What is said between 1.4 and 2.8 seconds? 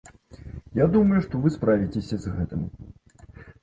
вы справіцеся з гэтым.